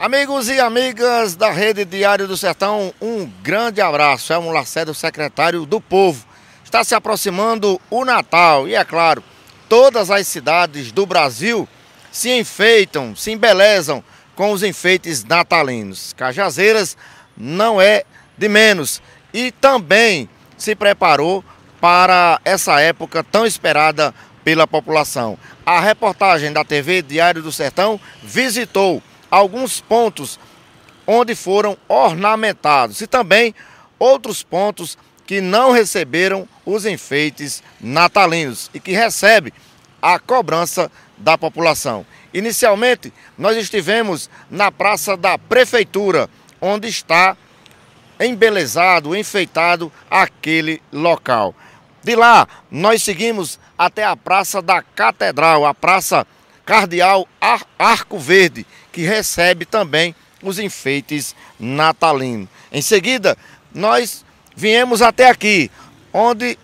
Amigos 0.00 0.48
e 0.48 0.58
amigas 0.58 1.36
da 1.36 1.50
Rede 1.50 1.84
Diário 1.84 2.26
do 2.26 2.34
Sertão, 2.34 2.90
um 3.02 3.26
grande 3.42 3.82
abraço. 3.82 4.32
É 4.32 4.38
um 4.38 4.50
Lacerda, 4.50 4.94
secretário 4.94 5.66
do 5.66 5.78
Povo. 5.78 6.24
Está 6.64 6.82
se 6.82 6.94
aproximando 6.94 7.78
o 7.90 8.02
Natal 8.02 8.66
e, 8.66 8.74
é 8.74 8.82
claro, 8.82 9.22
todas 9.68 10.10
as 10.10 10.26
cidades 10.26 10.90
do 10.90 11.04
Brasil 11.04 11.68
se 12.10 12.30
enfeitam, 12.30 13.14
se 13.14 13.30
embelezam 13.30 14.02
com 14.34 14.52
os 14.52 14.62
enfeites 14.62 15.22
natalinos. 15.22 16.14
Cajazeiras 16.14 16.96
não 17.36 17.78
é 17.78 18.04
de 18.38 18.48
menos 18.48 19.02
e 19.34 19.52
também 19.52 20.30
se 20.56 20.74
preparou 20.74 21.44
para 21.78 22.40
essa 22.42 22.80
época 22.80 23.22
tão 23.22 23.44
esperada 23.44 24.14
pela 24.42 24.66
população. 24.66 25.38
A 25.66 25.78
reportagem 25.78 26.54
da 26.54 26.64
TV 26.64 27.02
Diário 27.02 27.42
do 27.42 27.52
Sertão 27.52 28.00
visitou 28.22 29.02
alguns 29.30 29.80
pontos 29.80 30.38
onde 31.06 31.34
foram 31.34 31.76
ornamentados 31.88 33.00
e 33.00 33.06
também 33.06 33.54
outros 33.98 34.42
pontos 34.42 34.96
que 35.26 35.40
não 35.40 35.70
receberam 35.70 36.48
os 36.64 36.84
enfeites 36.86 37.62
natalinos 37.80 38.70
e 38.74 38.80
que 38.80 38.92
recebe 38.92 39.52
a 40.00 40.18
cobrança 40.18 40.90
da 41.16 41.36
população. 41.36 42.04
Inicialmente, 42.32 43.12
nós 43.36 43.56
estivemos 43.56 44.30
na 44.50 44.72
Praça 44.72 45.16
da 45.16 45.36
Prefeitura, 45.36 46.28
onde 46.60 46.88
está 46.88 47.36
embelezado, 48.18 49.16
enfeitado 49.16 49.92
aquele 50.10 50.82
local. 50.92 51.54
De 52.02 52.14
lá, 52.14 52.48
nós 52.70 53.02
seguimos 53.02 53.58
até 53.76 54.04
a 54.04 54.16
Praça 54.16 54.62
da 54.62 54.82
Catedral, 54.82 55.66
a 55.66 55.74
Praça 55.74 56.26
Cardeal 56.64 57.28
Ar 57.40 57.66
Arco 57.78 58.18
Verde, 58.18 58.66
que 58.92 59.02
recebe 59.02 59.64
também 59.64 60.14
os 60.42 60.58
enfeites 60.58 61.34
natalinos. 61.58 62.48
Em 62.72 62.82
seguida, 62.82 63.36
nós 63.74 64.24
viemos 64.54 65.02
até 65.02 65.28
aqui, 65.28 65.70
onde 66.12 66.58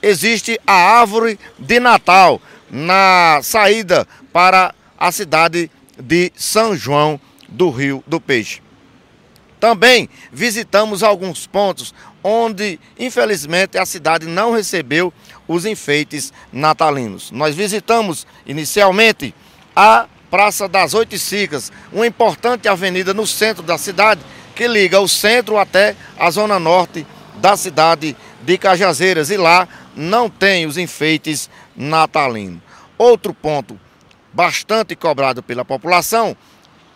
existe 0.00 0.58
a 0.66 1.00
árvore 1.00 1.38
de 1.58 1.78
Natal, 1.78 2.40
na 2.70 3.40
saída 3.42 4.08
para 4.32 4.74
a 4.98 5.12
cidade 5.12 5.70
de 5.98 6.32
São 6.34 6.74
João 6.74 7.20
do 7.48 7.70
Rio 7.70 8.02
do 8.06 8.18
Peixe. 8.18 8.61
Também 9.62 10.08
visitamos 10.32 11.04
alguns 11.04 11.46
pontos 11.46 11.94
onde, 12.20 12.80
infelizmente, 12.98 13.78
a 13.78 13.86
cidade 13.86 14.26
não 14.26 14.50
recebeu 14.50 15.14
os 15.46 15.64
enfeites 15.64 16.32
natalinos. 16.52 17.30
Nós 17.30 17.54
visitamos 17.54 18.26
inicialmente 18.44 19.32
a 19.76 20.08
Praça 20.28 20.66
das 20.66 20.94
Oito 20.94 21.16
Cicas, 21.16 21.70
uma 21.92 22.04
importante 22.04 22.66
avenida 22.66 23.14
no 23.14 23.24
centro 23.24 23.62
da 23.62 23.78
cidade 23.78 24.20
que 24.52 24.66
liga 24.66 24.98
o 24.98 25.06
centro 25.06 25.56
até 25.56 25.94
a 26.18 26.28
zona 26.28 26.58
norte 26.58 27.06
da 27.36 27.56
cidade 27.56 28.16
de 28.42 28.58
Cajazeiras 28.58 29.30
e 29.30 29.36
lá 29.36 29.68
não 29.94 30.28
tem 30.28 30.66
os 30.66 30.76
enfeites 30.76 31.48
natalinos. 31.76 32.60
Outro 32.98 33.32
ponto 33.32 33.78
bastante 34.32 34.96
cobrado 34.96 35.40
pela 35.40 35.64
população 35.64 36.36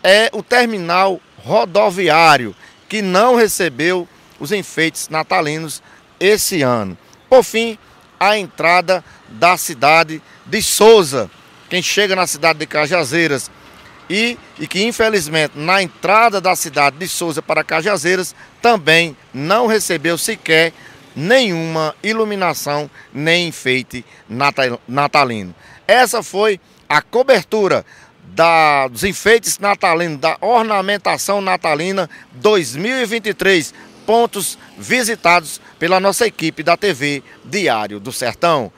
é 0.03 0.29
o 0.33 0.43
terminal 0.43 1.21
rodoviário 1.47 2.53
que 2.89 3.01
não 3.01 3.35
recebeu 3.35 4.07
os 4.37 4.51
enfeites 4.51 5.07
natalinos 5.07 5.81
esse 6.19 6.61
ano. 6.61 6.97
Por 7.29 7.43
fim, 7.43 7.77
a 8.19 8.37
entrada 8.37 9.03
da 9.29 9.57
cidade 9.57 10.21
de 10.45 10.61
Souza, 10.61 11.31
quem 11.69 11.81
chega 11.81 12.15
na 12.15 12.27
cidade 12.27 12.59
de 12.59 12.65
Cajazeiras 12.65 13.49
e, 14.09 14.37
e 14.59 14.67
que 14.67 14.83
infelizmente 14.83 15.57
na 15.57 15.81
entrada 15.81 16.41
da 16.41 16.55
cidade 16.55 16.97
de 16.97 17.07
Souza 17.07 17.41
para 17.41 17.63
Cajazeiras 17.63 18.35
também 18.61 19.15
não 19.33 19.67
recebeu 19.67 20.17
sequer 20.17 20.73
nenhuma 21.15 21.95
iluminação 22.03 22.89
nem 23.13 23.47
enfeite 23.47 24.05
natalino. 24.87 25.55
Essa 25.87 26.21
foi 26.21 26.59
a 26.89 27.01
cobertura 27.01 27.85
da, 28.37 28.87
dos 28.87 29.03
enfeites 29.03 29.57
natalinos, 29.57 30.19
da 30.19 30.37
ornamentação 30.41 31.41
natalina 31.41 32.07
2023, 32.33 33.73
pontos 34.05 34.59
visitados 34.77 35.59
pela 35.79 35.99
nossa 35.99 36.27
equipe 36.27 36.61
da 36.61 36.77
TV 36.77 37.23
Diário 37.43 37.99
do 37.99 38.11
Sertão 38.11 38.71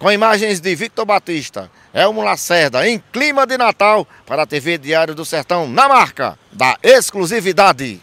com 0.00 0.10
imagens 0.10 0.60
de 0.60 0.74
Victor 0.74 1.04
Batista, 1.04 1.70
Elmo 1.92 2.22
Lacerda, 2.22 2.88
em 2.88 2.98
clima 3.12 3.46
de 3.46 3.58
Natal, 3.58 4.08
para 4.24 4.44
a 4.44 4.46
TV 4.46 4.78
Diário 4.78 5.14
do 5.14 5.26
Sertão, 5.26 5.68
na 5.68 5.86
marca 5.86 6.38
da 6.50 6.78
exclusividade. 6.82 8.00